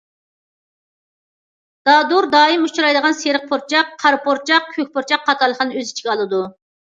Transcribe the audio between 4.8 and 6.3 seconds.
پۇرچاق قاتارلىقلارنى ئۆز ئىچىگە